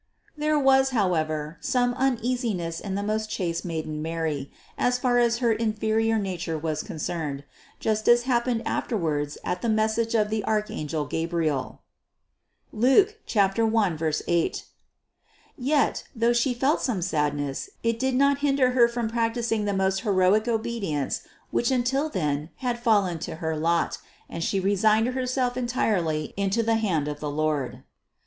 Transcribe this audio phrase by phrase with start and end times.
[0.35, 5.53] There was, however, some uneasiness in the most chaste maiden Mary, as far as her
[5.53, 7.43] inferior nature was concerned,
[7.79, 11.83] just as happened afterwards at the message of the archangel Gabriel
[12.73, 14.65] (Luke 1, 8);
[15.55, 20.01] yet, though She felt some sadness, it did not hinder Her from practicing the most
[20.01, 21.21] heroic obedi ence
[21.51, 26.63] which until then had fallen to her lot, and She re signed Herself entirely into
[26.63, 27.83] the hand of the Lord.